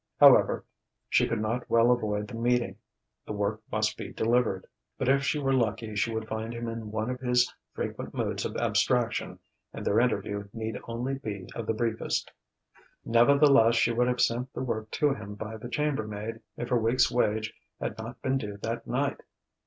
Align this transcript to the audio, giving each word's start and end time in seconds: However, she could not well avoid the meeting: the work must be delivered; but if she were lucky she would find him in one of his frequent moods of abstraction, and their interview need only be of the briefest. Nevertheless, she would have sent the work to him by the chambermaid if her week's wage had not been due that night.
However, 0.19 0.65
she 1.09 1.27
could 1.27 1.39
not 1.41 1.69
well 1.69 1.91
avoid 1.91 2.27
the 2.27 2.33
meeting: 2.33 2.75
the 3.27 3.33
work 3.33 3.61
must 3.71 3.97
be 3.97 4.11
delivered; 4.11 4.65
but 4.97 5.07
if 5.07 5.21
she 5.23 5.37
were 5.37 5.53
lucky 5.53 5.93
she 5.93 6.11
would 6.11 6.27
find 6.27 6.55
him 6.55 6.67
in 6.67 6.89
one 6.89 7.11
of 7.11 7.19
his 7.19 7.53
frequent 7.75 8.11
moods 8.11 8.43
of 8.43 8.57
abstraction, 8.57 9.37
and 9.71 9.85
their 9.85 9.99
interview 9.99 10.47
need 10.53 10.79
only 10.87 11.19
be 11.19 11.47
of 11.53 11.67
the 11.67 11.75
briefest. 11.75 12.31
Nevertheless, 13.05 13.75
she 13.75 13.91
would 13.91 14.07
have 14.07 14.21
sent 14.21 14.51
the 14.55 14.63
work 14.63 14.89
to 14.89 15.13
him 15.13 15.35
by 15.35 15.55
the 15.57 15.69
chambermaid 15.69 16.39
if 16.57 16.69
her 16.69 16.79
week's 16.81 17.11
wage 17.11 17.53
had 17.79 17.95
not 17.99 18.19
been 18.23 18.39
due 18.39 18.57
that 18.63 18.87
night. 18.87 19.21